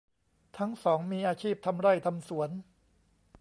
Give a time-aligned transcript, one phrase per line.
[0.57, 2.49] ทั้งสองมีอาชีพทำไร่ทำสวน